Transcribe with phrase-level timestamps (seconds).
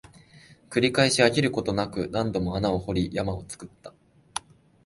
[0.71, 3.93] 繰り返し、飽きることなく、何度も穴を掘り、山を作った